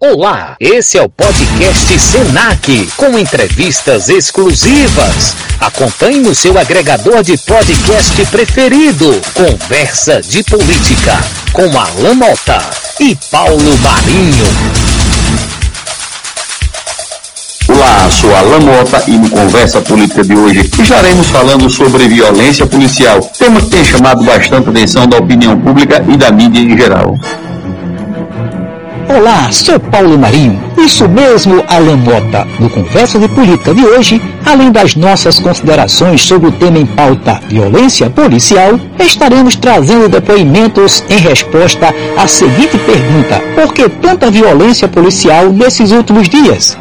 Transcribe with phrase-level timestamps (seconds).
[0.00, 5.34] Olá, esse é o podcast Senac, com entrevistas exclusivas.
[5.60, 9.20] Acompanhe no seu agregador de podcast preferido.
[9.34, 11.18] Conversa de Política,
[11.52, 12.60] com Alain Mota
[13.00, 14.44] e Paulo Marinho.
[17.68, 23.18] Olá, sou Alain Mota e no Conversa Política de hoje estaremos falando sobre violência policial,
[23.36, 27.18] tema que tem chamado bastante atenção da opinião pública e da mídia em geral.
[29.08, 30.60] Olá, sou Paulo Marinho.
[30.76, 32.46] Isso mesmo, Alan Mota.
[32.60, 37.40] No Conversa de Política de hoje, além das nossas considerações sobre o tema em pauta
[37.48, 45.50] violência policial, estaremos trazendo depoimentos em resposta à seguinte pergunta: por que tanta violência policial
[45.50, 46.76] nesses últimos dias?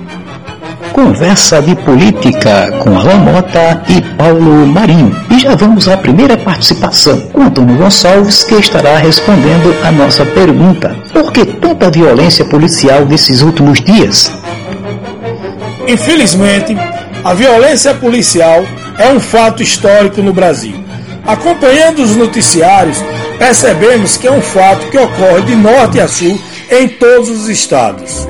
[0.97, 5.16] Conversa de política com Alain Mota e Paulo Marinho.
[5.30, 10.96] E já vamos à primeira participação com Antônio Gonçalves, que estará respondendo a nossa pergunta:
[11.13, 14.31] por que tanta violência policial nesses últimos dias?
[15.88, 16.75] Infelizmente,
[17.24, 18.66] a violência policial
[18.97, 20.84] é um fato histórico no Brasil.
[21.28, 22.97] Acompanhando os noticiários,
[23.38, 26.40] percebemos que é um fato que ocorre de norte a sul
[26.72, 28.28] em todos os estados.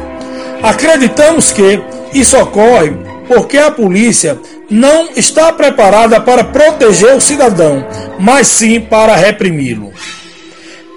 [0.61, 1.81] Acreditamos que
[2.13, 2.94] isso ocorre
[3.28, 7.85] porque a polícia não está preparada para proteger o cidadão,
[8.19, 9.91] mas sim para reprimi-lo.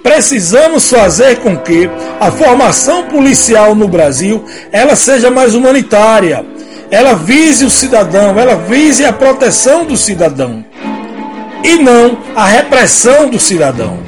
[0.01, 1.89] Precisamos fazer com que
[2.19, 6.43] a formação policial no Brasil ela seja mais humanitária.
[6.89, 10.65] Ela vise o cidadão, ela vise a proteção do cidadão
[11.63, 13.99] e não a repressão do cidadão.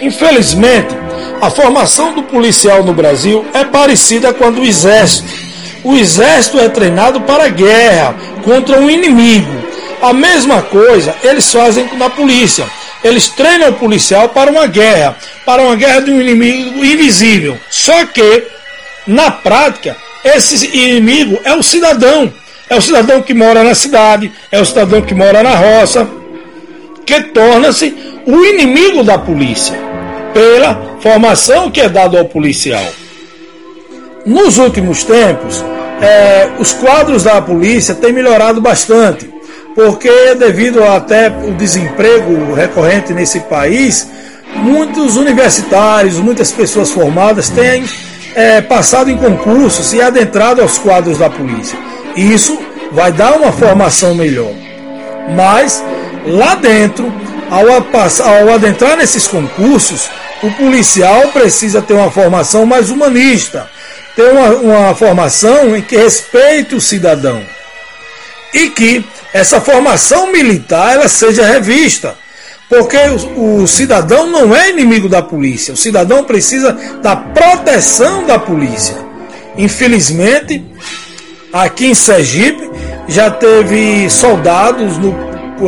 [0.00, 0.96] Infelizmente,
[1.42, 5.49] a formação do policial no Brasil é parecida com a do exército
[5.84, 9.50] o exército é treinado para a guerra contra um inimigo.
[10.02, 12.66] A mesma coisa eles fazem na polícia.
[13.02, 17.58] Eles treinam o policial para uma guerra, para uma guerra de um inimigo invisível.
[17.70, 18.44] Só que,
[19.06, 22.32] na prática, esse inimigo é o cidadão.
[22.68, 26.08] É o cidadão que mora na cidade, é o cidadão que mora na roça,
[27.04, 27.92] que torna-se
[28.24, 29.74] o inimigo da polícia,
[30.32, 32.86] pela formação que é dada ao policial.
[34.24, 35.64] Nos últimos tempos,
[36.00, 39.30] é, os quadros da polícia têm melhorado bastante,
[39.74, 44.08] porque devido até o desemprego recorrente nesse país,
[44.56, 47.84] muitos universitários, muitas pessoas formadas têm
[48.34, 51.78] é, passado em concursos e adentrado aos quadros da polícia.
[52.16, 52.58] Isso
[52.92, 54.52] vai dar uma formação melhor.
[55.36, 55.84] Mas
[56.26, 57.12] lá dentro,
[57.50, 60.10] ao, ao adentrar nesses concursos,
[60.42, 63.68] o policial precisa ter uma formação mais humanista
[64.20, 67.42] ter uma, uma formação em que respeite o cidadão
[68.52, 72.14] e que essa formação militar ela seja revista.
[72.68, 72.96] Porque
[73.36, 76.72] o, cidadão não é inimigo da polícia, o cidadão precisa
[77.02, 78.94] da proteção da polícia.
[79.56, 80.64] Infelizmente,
[81.52, 82.70] aqui em Sergipe
[83.08, 85.16] já teve soldados no,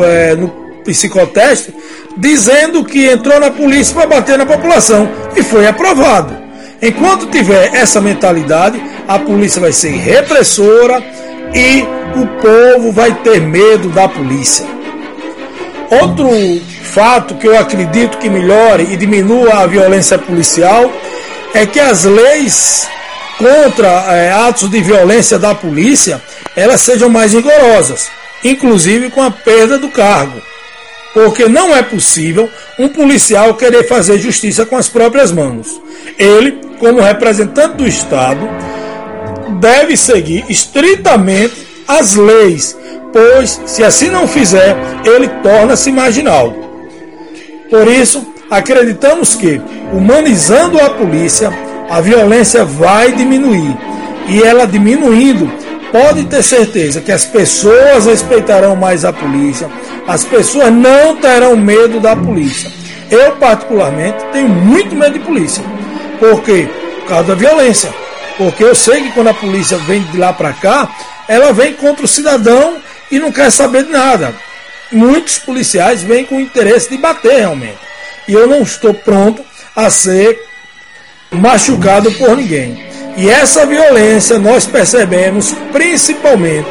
[0.01, 0.47] é, no
[0.85, 1.73] psicoteste
[2.15, 6.32] dizendo que entrou na polícia para bater na população e foi aprovado.
[6.83, 11.01] Enquanto tiver essa mentalidade, a polícia vai ser repressora
[11.55, 11.81] e
[12.19, 14.65] o povo vai ter medo da polícia.
[16.01, 16.27] Outro
[16.93, 20.91] fato que eu acredito que melhore e diminua a violência policial
[21.53, 22.87] é que as leis
[23.37, 26.21] contra é, atos de violência da polícia
[26.55, 28.09] elas sejam mais rigorosas,
[28.43, 30.41] inclusive com a perda do cargo.
[31.13, 35.79] Porque não é possível um policial querer fazer justiça com as próprias mãos.
[36.17, 38.41] Ele, como representante do Estado,
[39.61, 42.77] deve seguir estritamente as leis,
[43.13, 44.75] pois, se assim não fizer,
[45.05, 46.53] ele torna-se marginal.
[47.69, 49.61] Por isso, acreditamos que,
[49.93, 51.57] humanizando a polícia,
[51.89, 53.77] a violência vai diminuir.
[54.27, 55.49] E ela diminuindo,
[55.89, 59.69] pode ter certeza que as pessoas respeitarão mais a polícia,
[60.05, 62.69] as pessoas não terão medo da polícia.
[63.09, 65.63] Eu, particularmente, tenho muito medo de polícia.
[66.19, 66.69] Por quê?
[67.01, 67.93] Por causa da violência.
[68.37, 70.89] Porque eu sei que quando a polícia vem de lá para cá,
[71.27, 72.77] ela vem contra o cidadão
[73.11, 74.33] e não quer saber de nada.
[74.91, 77.77] Muitos policiais vêm com o interesse de bater realmente.
[78.27, 79.43] E eu não estou pronto
[79.75, 80.39] a ser
[81.31, 82.87] machucado por ninguém.
[83.17, 86.69] E essa violência nós percebemos principalmente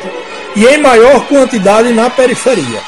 [0.56, 2.80] e em maior quantidade na periferia.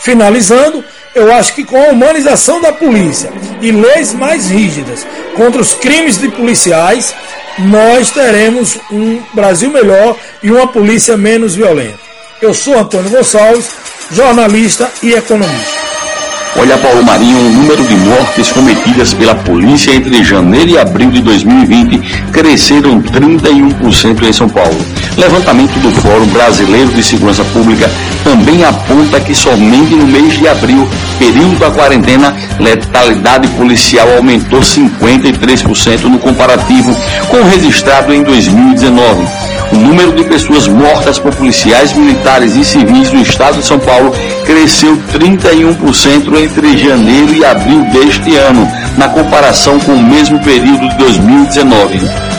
[0.00, 0.84] Finalizando,
[1.14, 6.18] eu acho que com a humanização da polícia e leis mais rígidas contra os crimes
[6.18, 7.14] de policiais,
[7.58, 11.98] nós teremos um Brasil melhor e uma polícia menos violenta.
[12.40, 13.70] Eu sou Antônio Gonçalves,
[14.10, 15.80] jornalista e economista.
[16.56, 21.22] Olha, Paulo Marinho, o número de mortes cometidas pela polícia entre janeiro e abril de
[21.22, 21.98] 2020
[22.32, 24.76] cresceram 31% em São Paulo.
[25.16, 27.90] Levantamento do Fórum Brasileiro de Segurança Pública
[28.24, 36.04] também aponta que somente no mês de abril, período da quarentena, letalidade policial aumentou 53%
[36.04, 36.94] no comparativo
[37.28, 39.50] com o registrado em 2019.
[39.72, 44.12] O número de pessoas mortas por policiais militares e civis no estado de São Paulo
[44.44, 50.98] cresceu 31% entre janeiro e abril deste ano, na comparação com o mesmo período de
[50.98, 52.29] 2019.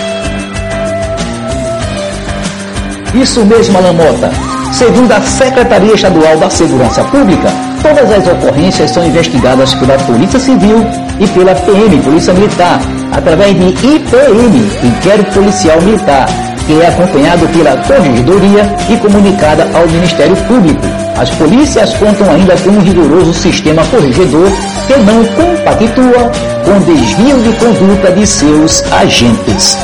[3.14, 4.32] Isso mesmo, Alan Mota.
[4.72, 7.50] Segundo a Secretaria Estadual da Segurança Pública,
[7.82, 10.78] todas as ocorrências são investigadas pela Polícia Civil
[11.20, 12.80] e pela PM, Polícia Militar,
[13.12, 16.26] através de IPM, Inquérito Policial Militar,
[16.66, 20.82] que é acompanhado pela Corregedoria e comunicada ao Ministério Público.
[21.20, 24.50] As polícias contam ainda com um rigoroso sistema corregedor
[24.88, 26.32] que não compactua
[26.64, 29.78] com desvio de conduta de seus agentes.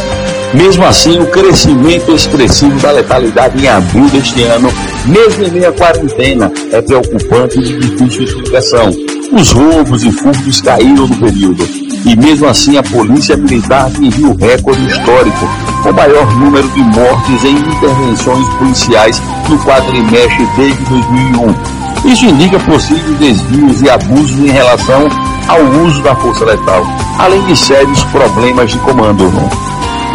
[0.53, 4.69] Mesmo assim, o crescimento expressivo da letalidade em abril deste ano,
[5.05, 8.89] mesmo em meia quarentena, é preocupante e de difícil explicação.
[9.31, 11.67] Os roubos e furtos caíram no período,
[12.05, 15.49] e mesmo assim a Polícia Militar atingiu recorde histórico,
[15.83, 22.09] com o maior número de mortes em intervenções policiais no quadrimestre desde 2001.
[22.09, 25.07] Isso indica possíveis desvios e abusos em relação
[25.47, 26.85] ao uso da força letal,
[27.19, 29.29] além de sérios problemas de comando.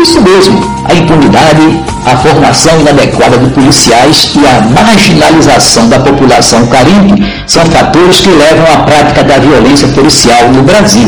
[0.02, 1.62] Isso mesmo, a impunidade,
[2.04, 8.66] a formação inadequada de policiais e a marginalização da população carente são fatores que levam
[8.74, 11.06] à prática da violência policial no Brasil.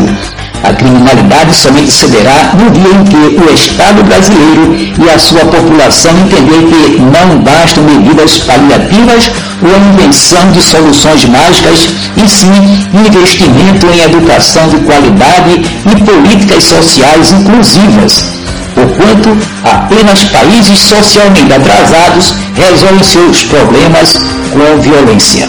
[0.63, 4.73] A criminalidade somente cederá no dia em que o Estado brasileiro
[5.05, 9.29] e a sua população entender que não bastam medidas paliativas
[9.61, 16.63] ou a invenção de soluções mágicas, e sim investimento em educação de qualidade e políticas
[16.63, 18.44] sociais inclusivas
[18.85, 24.19] porquanto apenas países socialmente atrasados resolvem seus problemas
[24.53, 25.49] com violência.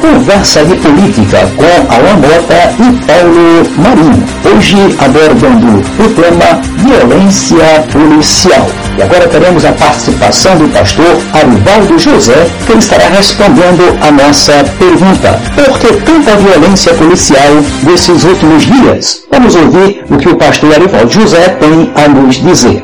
[0.00, 4.24] Conversa de política com Alain Mota e Paulo Marinho.
[4.44, 8.85] Hoje abordando o tema violência policial.
[8.96, 15.38] E agora teremos a participação do pastor Arivaldo José, que estará respondendo a nossa pergunta.
[15.54, 19.26] Por que tanta violência policial nesses últimos dias?
[19.30, 22.82] Vamos ouvir o que o pastor Arivaldo José tem a nos dizer.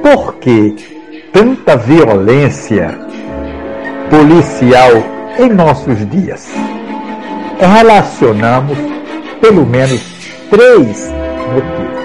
[0.00, 0.76] Por que
[1.32, 2.96] tanta violência
[4.10, 5.02] policial
[5.40, 6.48] em nossos dias?
[7.58, 8.78] Relacionamos
[9.40, 10.00] pelo menos
[10.50, 11.12] três
[11.52, 11.98] motivos.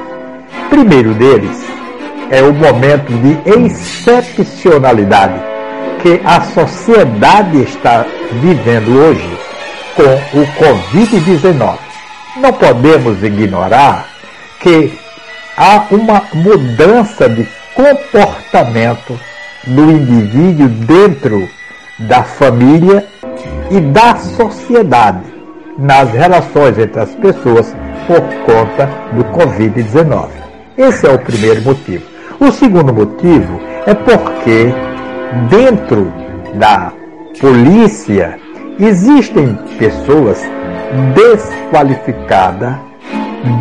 [0.71, 1.63] Primeiro deles
[2.33, 5.39] é o momento de excepcionalidade
[6.01, 8.03] que a sociedade está
[8.41, 9.37] vivendo hoje
[9.95, 11.77] com o Covid-19.
[12.37, 14.07] Não podemos ignorar
[14.59, 14.97] que
[15.55, 19.19] há uma mudança de comportamento
[19.65, 21.47] do indivíduo dentro
[21.99, 23.05] da família
[23.69, 25.21] e da sociedade
[25.77, 27.75] nas relações entre as pessoas
[28.07, 30.29] por conta do Covid-19.
[30.75, 32.12] Esse é o primeiro motivo.
[32.45, 34.73] O segundo motivo é porque
[35.49, 36.13] dentro
[36.55, 36.91] da
[37.39, 38.37] polícia
[38.77, 40.41] existem pessoas
[41.15, 42.75] desqualificadas,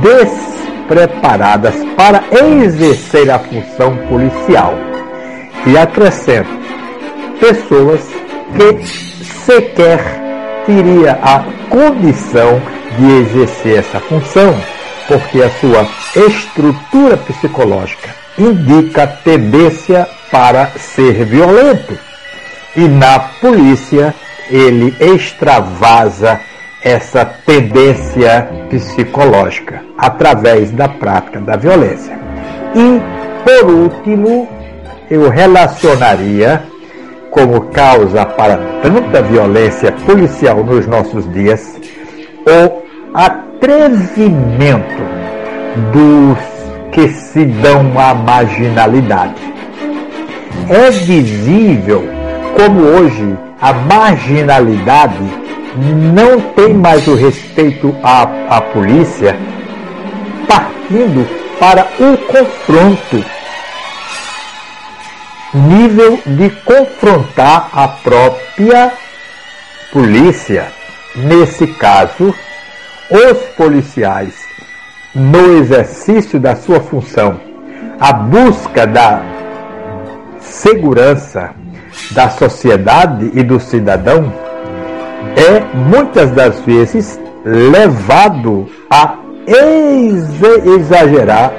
[0.02, 2.24] despreparadas para
[2.60, 4.74] exercer a função policial.
[5.64, 6.50] E acrescento,
[7.38, 8.00] pessoas
[8.56, 8.84] que
[9.46, 10.00] sequer
[10.66, 12.60] teria a condição
[12.98, 14.52] de exercer essa função,
[15.06, 15.86] porque a sua
[16.26, 21.98] estrutura psicológica indica tendência para ser violento.
[22.76, 24.14] E na polícia
[24.50, 26.40] ele extravasa
[26.82, 32.18] essa tendência psicológica através da prática da violência.
[32.74, 33.00] E,
[33.44, 34.48] por último,
[35.10, 36.62] eu relacionaria
[37.30, 41.78] como causa para tanta violência policial nos nossos dias
[42.46, 42.82] o
[43.14, 45.02] atrevimento
[45.92, 46.51] dos
[46.92, 49.34] que se dão à marginalidade.
[50.68, 52.08] É visível
[52.54, 55.42] como hoje a marginalidade
[56.14, 58.22] não tem mais o respeito à,
[58.56, 59.36] à polícia,
[60.46, 61.26] partindo
[61.58, 63.24] para o confronto
[65.54, 68.92] nível de confrontar a própria
[69.92, 70.72] polícia.
[71.14, 72.34] Nesse caso,
[73.10, 74.34] os policiais,
[75.14, 77.38] no exercício da sua função,
[78.00, 79.22] a busca da
[80.40, 81.50] segurança
[82.12, 84.32] da sociedade e do cidadão,
[85.36, 89.16] é muitas das vezes levado a
[90.66, 91.52] exagerar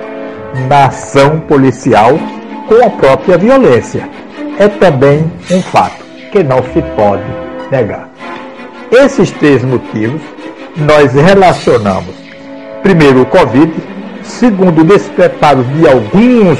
[0.69, 2.17] na ação policial
[2.67, 4.07] com a própria violência.
[4.57, 7.23] É também um fato que não se pode
[7.71, 8.09] negar.
[8.91, 10.21] Esses três motivos
[10.75, 12.15] nós relacionamos,
[12.83, 13.73] primeiro, o Covid,
[14.21, 16.59] segundo, o despreparo de alguns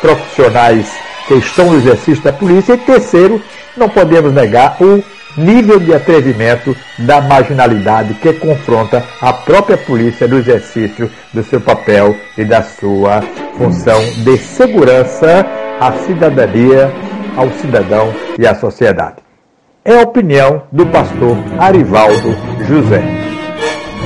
[0.00, 0.90] profissionais
[1.28, 3.40] que estão no exercício da polícia, e terceiro,
[3.76, 5.04] não podemos negar o
[5.36, 12.16] nível de atrevimento da marginalidade que confronta a própria polícia no exercício do seu papel
[12.36, 13.22] e da sua
[13.56, 15.46] função de segurança
[15.78, 16.92] à cidadania,
[17.36, 19.16] ao cidadão e à sociedade.
[19.84, 22.34] É a opinião do pastor Arivaldo
[22.66, 23.27] José.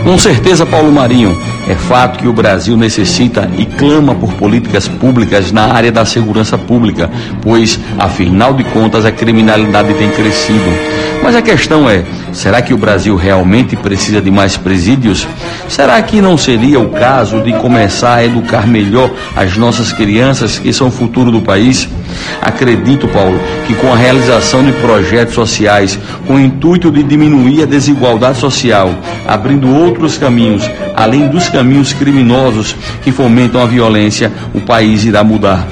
[0.04, 5.52] Com certeza, Paulo Marinho, é fato que o Brasil necessita e clama por políticas públicas
[5.52, 7.09] na área da segurança pública,
[7.40, 10.64] pois, afinal de contas, a criminalidade tem crescido.
[11.23, 15.26] Mas a questão é: será que o Brasil realmente precisa de mais presídios?
[15.68, 20.72] Será que não seria o caso de começar a educar melhor as nossas crianças, que
[20.72, 21.88] são o futuro do país?
[22.40, 27.66] Acredito, Paulo, que com a realização de projetos sociais com o intuito de diminuir a
[27.66, 28.90] desigualdade social,
[29.26, 35.66] abrindo outros caminhos, além dos caminhos criminosos que fomentam a violência, o país irá mudar.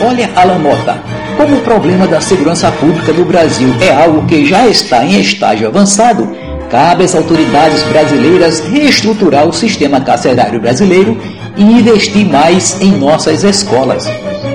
[0.00, 1.00] Olha, Alan Mota,
[1.36, 5.68] como o problema da segurança pública no Brasil é algo que já está em estágio
[5.68, 6.28] avançado,
[6.70, 11.16] cabe às autoridades brasileiras reestruturar o sistema carcerário brasileiro
[11.56, 14.06] e investir mais em nossas escolas.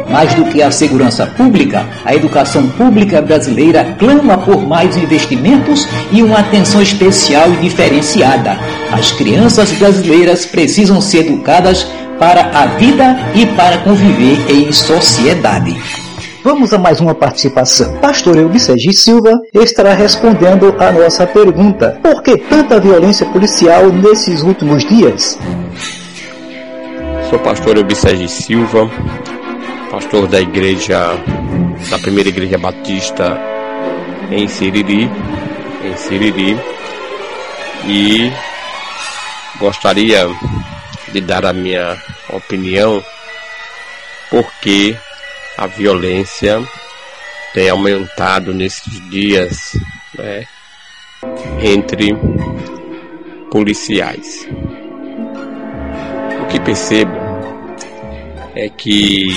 [0.09, 6.23] Mais do que a segurança pública, a educação pública brasileira clama por mais investimentos e
[6.23, 8.57] uma atenção especial e diferenciada.
[8.91, 11.85] As crianças brasileiras precisam ser educadas
[12.17, 15.77] para a vida e para conviver em sociedade.
[16.41, 17.97] Vamos a mais uma participação.
[17.97, 24.85] Pastor Eubsegi Silva estará respondendo a nossa pergunta: por que tanta violência policial nesses últimos
[24.87, 25.37] dias?
[27.29, 28.89] Sou pastor Eubsegi Silva,
[29.91, 30.97] pastor da igreja,
[31.89, 33.37] da primeira igreja batista
[34.31, 35.11] em Siriri,
[35.83, 36.57] em Siriri,
[37.85, 38.31] e
[39.59, 40.25] gostaria
[41.11, 41.97] de dar a minha
[42.29, 43.03] opinião,
[44.29, 44.95] porque
[45.59, 46.63] a violência
[47.53, 49.77] tem aumentado nesses dias
[50.17, 50.45] né,
[51.61, 52.15] entre
[53.51, 54.47] policiais.
[56.41, 57.11] O que percebo
[58.55, 59.27] é que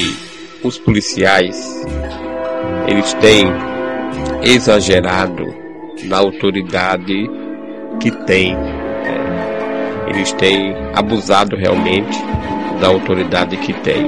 [0.63, 1.57] os policiais
[2.87, 3.47] eles têm
[4.45, 5.45] exagerado
[6.05, 7.29] na autoridade
[8.01, 8.57] que têm
[10.07, 12.17] eles têm abusado realmente
[12.81, 14.07] da autoridade que têm.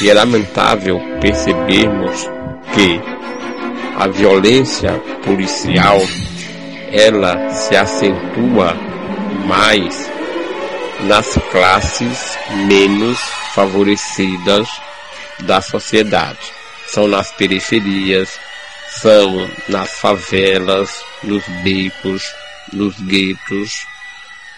[0.00, 2.28] E é lamentável percebermos
[2.74, 3.00] que
[3.96, 4.92] a violência
[5.24, 6.00] policial
[6.90, 8.74] ela se acentua
[9.46, 10.10] mais
[11.02, 13.18] nas classes menos
[13.54, 14.68] favorecidas
[15.40, 16.38] da sociedade.
[16.86, 18.38] São nas periferias,
[19.00, 22.22] são nas favelas, nos becos,
[22.72, 23.86] nos guetos,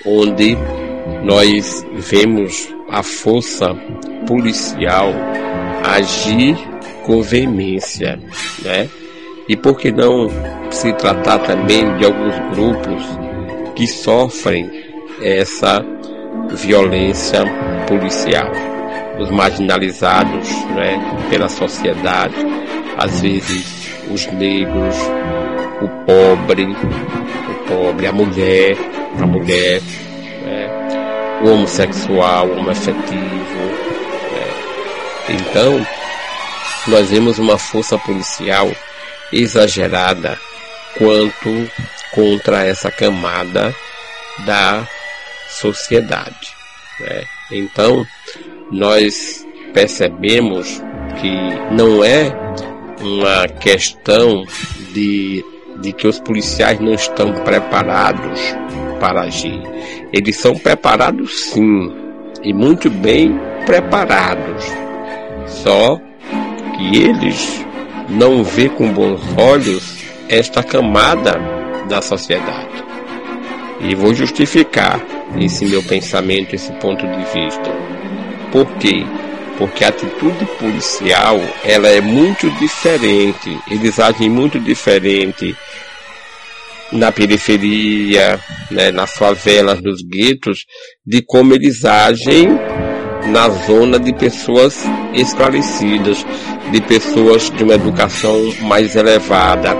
[0.04, 0.56] onde
[1.24, 3.74] nós vemos a força
[4.26, 5.10] policial
[5.82, 6.56] agir
[7.04, 8.20] com veemência,
[8.62, 8.88] né?
[9.48, 10.28] E por que não
[10.70, 13.02] se tratar também de alguns grupos
[13.74, 14.70] que sofrem
[15.22, 15.84] essa
[16.50, 17.42] violência
[17.86, 18.50] policial?
[19.18, 22.34] Os marginalizados né, pela sociedade,
[22.98, 24.96] às vezes os negros,
[25.80, 28.76] o pobre, o pobre, a mulher,
[29.20, 29.80] a mulher,
[30.44, 30.83] né?
[31.42, 33.60] O homossexual, o homoafetivo.
[34.32, 34.50] Né?
[35.30, 35.86] Então,
[36.88, 38.70] nós vemos uma força policial
[39.32, 40.38] exagerada
[40.96, 41.70] quanto
[42.12, 43.74] contra essa camada
[44.44, 44.86] da
[45.48, 46.54] sociedade.
[47.00, 47.24] Né?
[47.50, 48.06] Então,
[48.70, 50.82] nós percebemos
[51.20, 51.34] que
[51.72, 52.32] não é
[53.00, 54.44] uma questão
[54.92, 55.44] de
[55.80, 58.40] de que os policiais não estão preparados
[59.04, 59.60] para agir.
[60.14, 61.92] Eles são preparados sim,
[62.42, 64.64] e muito bem preparados.
[65.46, 66.00] Só
[66.74, 67.66] que eles
[68.08, 71.38] não vê com bons olhos esta camada
[71.86, 72.82] da sociedade.
[73.82, 74.98] E vou justificar
[75.38, 77.70] esse meu pensamento, esse ponto de vista.
[78.50, 79.04] Por quê?
[79.58, 83.54] Porque a atitude policial, ela é muito diferente.
[83.70, 85.54] Eles agem muito diferente
[86.94, 90.64] na periferia, né, nas favelas, nos guetos,
[91.04, 92.48] de como eles agem
[93.26, 96.24] na zona de pessoas esclarecidas,
[96.70, 99.74] de pessoas de uma educação mais elevada,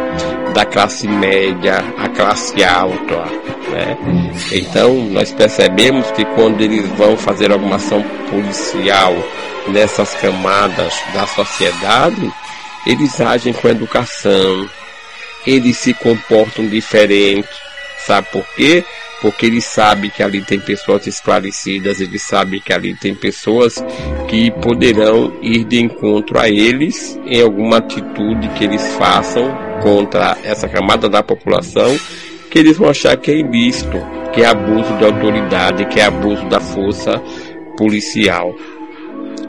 [0.53, 3.25] da classe média à classe alta.
[3.71, 3.97] Né?
[4.53, 9.15] Então, nós percebemos que quando eles vão fazer alguma ação policial
[9.69, 12.33] nessas camadas da sociedade,
[12.87, 14.69] eles agem com educação,
[15.47, 17.49] eles se comportam diferente.
[17.99, 18.85] Sabe por quê?
[19.21, 23.83] Porque eles sabem que ali tem pessoas esclarecidas, eles sabem que ali tem pessoas
[24.29, 30.69] que poderão ir de encontro a eles em alguma atitude que eles façam contra essa
[30.69, 31.99] camada da população
[32.55, 33.99] que eles vão achar que é ilícito,
[34.33, 37.21] que é abuso de autoridade, que é abuso da força
[37.77, 38.55] policial.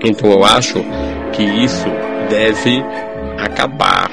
[0.03, 0.84] Então eu acho
[1.31, 1.86] que isso
[2.29, 2.84] deve
[3.38, 4.10] acabar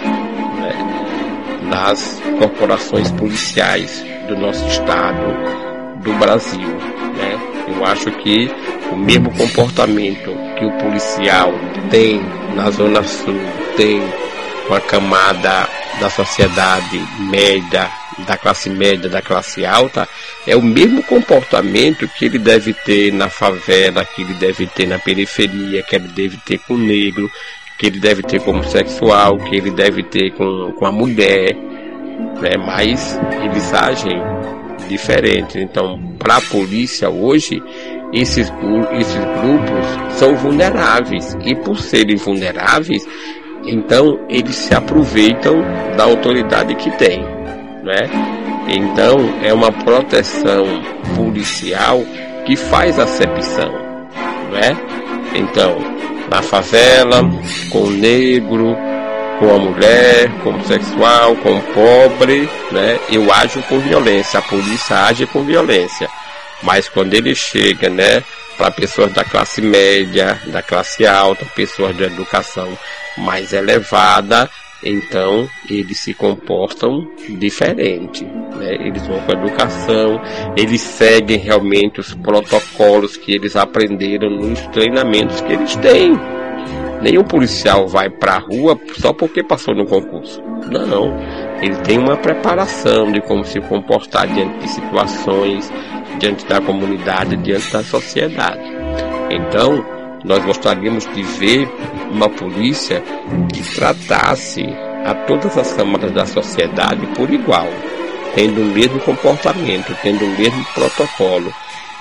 [1.72, 6.68] nas corporações policiais do nosso estado, do Brasil.
[7.16, 7.40] Né?
[7.66, 8.50] Eu acho que
[8.92, 11.50] o mesmo comportamento que o policial
[11.90, 12.20] tem
[12.54, 13.40] na Zona Sul,
[13.74, 14.02] tem
[14.68, 15.66] com a camada
[15.98, 17.90] da sociedade média,
[18.26, 20.06] da classe média, da classe alta,
[20.46, 24.98] é o mesmo comportamento que ele deve ter na favela, que ele deve ter na
[24.98, 27.30] periferia, que ele deve ter com o negro,
[27.78, 31.54] que ele deve ter como sexual, que ele deve ter com, com a mulher,
[32.40, 32.56] né?
[32.58, 34.20] mas eles agem
[34.88, 35.58] diferente.
[35.58, 37.62] Então, para a polícia hoje,
[38.12, 38.52] esses,
[38.98, 43.06] esses grupos são vulneráveis e por serem vulneráveis,
[43.64, 45.62] então eles se aproveitam
[45.96, 47.22] da autoridade que têm,
[47.82, 48.08] né?
[48.68, 50.64] Então é uma proteção
[51.16, 52.02] policial
[52.44, 53.72] que faz acepção,
[54.52, 54.76] né?
[55.34, 55.76] Então
[56.32, 57.20] na favela,
[57.70, 58.74] com o negro,
[59.38, 62.98] com a mulher, com o homossexual, com o pobre, né?
[63.10, 66.08] Eu ajo com violência, a polícia age com violência.
[66.62, 68.24] Mas quando ele chega, né,
[68.56, 72.78] para pessoas da classe média, da classe alta, pessoas de educação
[73.18, 74.48] mais elevada,
[74.84, 77.06] então eles se comportam
[77.38, 78.24] diferente.
[78.24, 78.74] Né?
[78.86, 80.20] Eles vão com educação,
[80.56, 86.18] eles seguem realmente os protocolos que eles aprenderam nos treinamentos que eles têm.
[87.00, 90.40] Nenhum policial vai para a rua só porque passou no concurso.
[90.70, 91.16] Não,
[91.60, 95.72] ele tem uma preparação de como se comportar diante de situações,
[96.18, 98.62] diante da comunidade, diante da sociedade.
[99.30, 99.84] Então,
[100.24, 101.68] nós gostaríamos de ver
[102.10, 103.02] uma polícia
[103.52, 104.64] que tratasse
[105.04, 107.68] a todas as camadas da sociedade por igual,
[108.34, 111.52] tendo o mesmo comportamento, tendo o mesmo protocolo,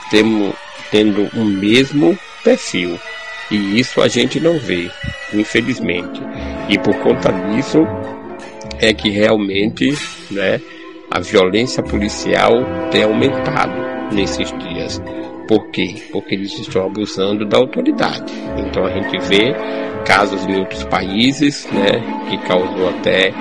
[0.09, 0.53] tendo,
[0.91, 2.99] tendo o mesmo perfil.
[3.49, 4.89] E isso a gente não vê,
[5.33, 6.21] infelizmente.
[6.69, 7.79] E por conta disso
[8.79, 9.93] é que realmente
[10.29, 10.61] né,
[11.09, 12.51] a violência policial
[12.91, 13.73] tem aumentado
[14.13, 15.01] nesses dias.
[15.51, 16.01] Por quê?
[16.13, 18.31] Porque eles estão abusando da autoridade.
[18.57, 19.53] Então a gente vê
[20.05, 23.33] casos em outros países, né, que causou até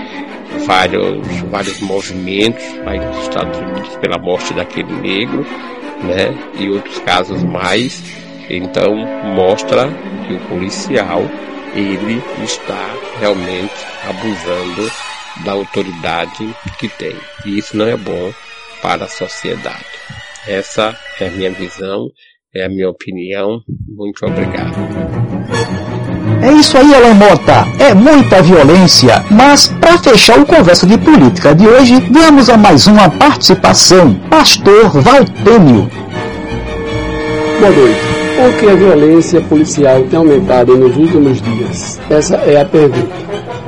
[0.67, 5.47] vários, vários movimentos aí nos Estados Unidos pela morte daquele negro,
[6.03, 8.03] né, e outros casos mais.
[8.51, 8.93] Então
[9.33, 9.89] mostra
[10.27, 11.23] que o policial
[11.77, 14.91] ele está realmente abusando
[15.45, 17.15] da autoridade que tem.
[17.47, 18.33] E isso não é bom
[18.83, 19.87] para a sociedade.
[20.47, 22.09] Essa é a minha visão,
[22.55, 23.61] é a minha opinião.
[23.89, 24.75] Muito obrigado.
[26.43, 27.67] É isso aí, Alan Mota.
[27.79, 29.23] É muita violência.
[29.31, 34.15] Mas, para fechar o Conversa de Política de hoje, vamos a mais uma participação.
[34.31, 35.91] Pastor Valtênio.
[37.61, 38.01] Boa noite.
[38.37, 42.01] Por que a violência policial tem aumentado nos últimos dias?
[42.09, 43.15] Essa é a pergunta.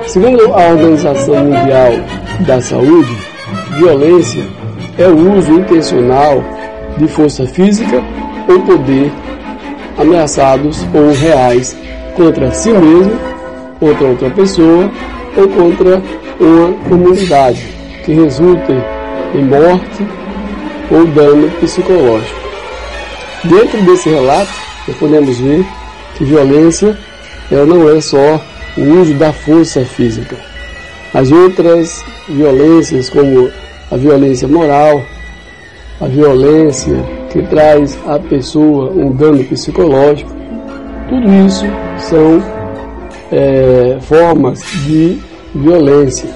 [0.06, 1.92] Segundo a Organização Mundial
[2.46, 3.14] da Saúde,
[3.76, 4.42] violência
[4.98, 6.42] é o uso intencional
[7.02, 8.02] de força física
[8.48, 9.12] ou poder
[9.98, 11.76] ameaçados ou reais
[12.16, 13.12] contra si mesmo,
[13.80, 14.90] contra outra pessoa
[15.36, 16.02] ou contra
[16.38, 17.66] uma comunidade,
[18.04, 18.82] que resultem
[19.34, 20.06] em morte
[20.90, 22.40] ou dano psicológico.
[23.44, 24.52] Dentro desse relato,
[24.86, 25.66] nós podemos ver
[26.16, 26.96] que violência
[27.50, 28.40] ela não é só
[28.76, 30.36] o uso da força física.
[31.12, 33.50] As outras violências, como
[33.90, 35.04] a violência moral,
[36.02, 36.96] a violência
[37.30, 40.30] que traz à pessoa um dano psicológico,
[41.08, 41.64] tudo isso
[41.98, 42.42] são
[43.30, 45.18] é, formas de
[45.54, 46.28] violência.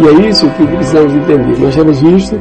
[0.00, 1.56] E é isso que precisamos entender.
[1.60, 2.40] Nós temos visto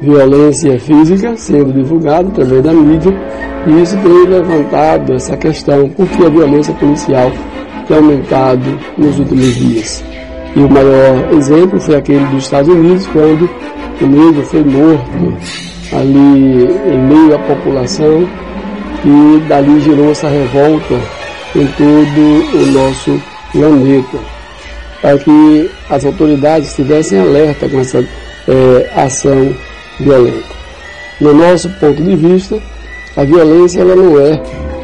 [0.00, 3.12] violência física sendo divulgada através da mídia
[3.66, 7.30] e isso tem levantado essa questão, por que a violência policial
[7.86, 10.04] tem aumentado nos últimos dias.
[10.56, 13.50] E o maior exemplo foi aquele dos Estados Unidos, quando
[14.04, 15.36] o negro foi morto
[15.92, 18.28] ali em meio à população
[19.04, 20.94] e dali gerou essa revolta
[21.56, 23.20] em todo o nosso
[23.52, 24.18] planeta,
[25.00, 28.04] para que as autoridades estivessem alerta com essa
[28.48, 29.54] é, ação
[29.98, 30.58] violenta.
[31.20, 32.58] No nosso ponto de vista,
[33.16, 34.40] a violência ela não é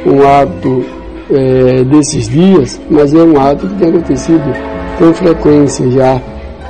[0.07, 0.85] um ato
[1.31, 4.55] é, desses dias, mas é um ato que tem acontecido
[4.98, 6.20] com frequência já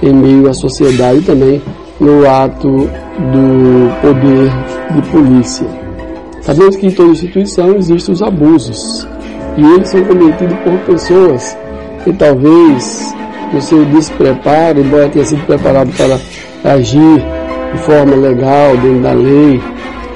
[0.03, 1.63] em meio à sociedade e também
[2.01, 2.89] no ato
[3.33, 4.51] do poder
[4.95, 5.67] de polícia.
[6.43, 9.07] Sabemos que em toda instituição existem os abusos
[9.57, 11.57] e eles são cometidos por pessoas
[12.03, 13.15] que talvez
[13.53, 17.25] no seu despreparo, embora tenha sido preparado para agir
[17.73, 19.61] de forma legal, dentro da lei,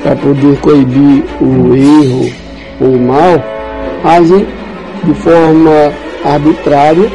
[0.03, 2.33] para poder coibir o erro
[2.81, 3.43] ou o mal,
[4.05, 4.47] agem
[5.05, 5.93] de forma
[6.25, 7.11] arbitrária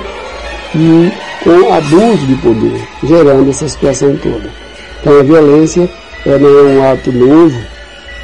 [0.75, 1.11] e
[1.43, 4.49] com abuso de poder, gerando essa situação toda.
[5.01, 5.89] Então a violência
[6.25, 7.59] é não é um ato novo,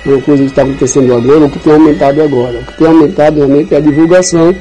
[0.05, 2.59] é uma coisa que está acontecendo agora, o que tem aumentado agora.
[2.59, 4.55] O que tem aumentado realmente é a divulgação,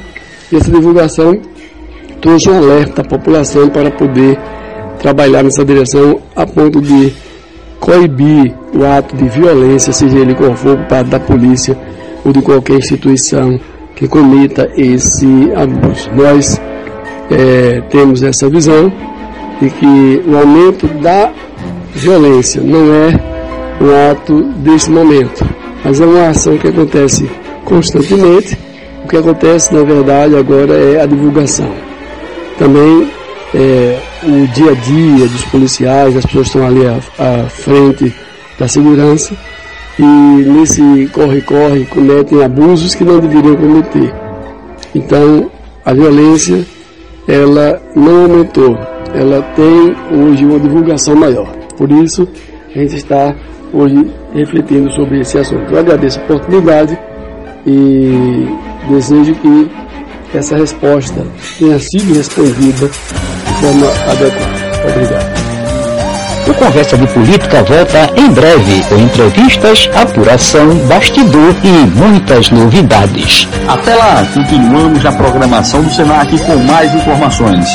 [0.51, 1.39] e essa divulgação
[2.21, 4.37] trouxe um alerta à população para poder
[4.99, 7.13] trabalhar nessa direção a ponto de
[7.79, 11.77] coibir o ato de violência, seja ele qual for, por parte da polícia
[12.25, 13.57] ou de qualquer instituição
[13.95, 16.09] que cometa esse abuso.
[16.13, 16.59] Nós
[17.31, 18.91] é, temos essa visão
[19.61, 21.31] de que o aumento da
[21.93, 23.19] violência não é
[23.81, 25.45] um ato desse momento,
[25.83, 27.29] mas é uma ação que acontece
[27.65, 28.57] constantemente.
[29.03, 31.71] O que acontece, na verdade, agora é a divulgação.
[32.57, 33.09] Também
[33.53, 38.13] é, o dia a dia dos policiais, as pessoas estão ali à, à frente
[38.59, 39.33] da segurança
[39.97, 44.13] e nesse corre-corre cometem abusos que não deveriam cometer.
[44.93, 45.51] Então,
[45.85, 46.65] a violência,
[47.27, 48.77] ela não aumentou,
[49.13, 51.47] ela tem hoje uma divulgação maior.
[51.77, 52.27] Por isso,
[52.75, 53.35] a gente está
[53.73, 55.71] hoje refletindo sobre esse assunto.
[55.71, 56.97] Eu agradeço a oportunidade
[57.65, 58.47] e
[58.89, 59.69] desejo que
[60.33, 61.25] essa resposta
[61.57, 64.91] tenha sido respondida de forma adequada.
[64.91, 65.39] Obrigado.
[66.47, 73.47] O Conversa de Política volta em breve com entrevistas, apuração, bastidor e muitas novidades.
[73.67, 77.67] Até lá, continuamos na programação do Senac com mais informações.